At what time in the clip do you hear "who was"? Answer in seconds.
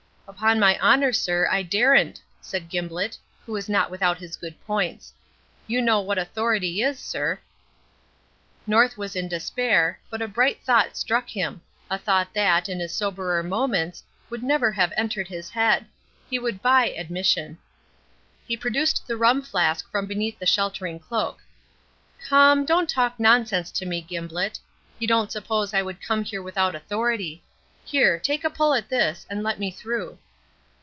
3.45-3.67